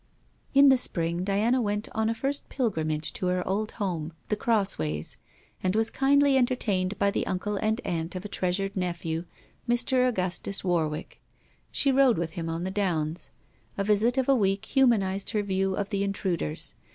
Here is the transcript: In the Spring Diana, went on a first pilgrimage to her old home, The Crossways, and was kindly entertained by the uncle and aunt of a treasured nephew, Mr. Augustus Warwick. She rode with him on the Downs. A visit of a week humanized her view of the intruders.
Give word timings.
In 0.55 0.69
the 0.69 0.79
Spring 0.79 1.23
Diana, 1.23 1.61
went 1.61 1.87
on 1.93 2.09
a 2.09 2.15
first 2.15 2.49
pilgrimage 2.49 3.13
to 3.13 3.27
her 3.27 3.47
old 3.47 3.73
home, 3.73 4.13
The 4.29 4.35
Crossways, 4.35 5.17
and 5.61 5.75
was 5.75 5.91
kindly 5.91 6.37
entertained 6.37 6.97
by 6.97 7.11
the 7.11 7.27
uncle 7.27 7.57
and 7.57 7.79
aunt 7.85 8.15
of 8.15 8.25
a 8.25 8.27
treasured 8.27 8.75
nephew, 8.75 9.25
Mr. 9.69 10.07
Augustus 10.09 10.63
Warwick. 10.63 11.21
She 11.71 11.91
rode 11.91 12.17
with 12.17 12.31
him 12.31 12.49
on 12.49 12.63
the 12.63 12.71
Downs. 12.71 13.29
A 13.77 13.83
visit 13.83 14.17
of 14.17 14.27
a 14.27 14.33
week 14.33 14.65
humanized 14.65 15.29
her 15.29 15.43
view 15.43 15.75
of 15.75 15.89
the 15.91 16.03
intruders. 16.03 16.73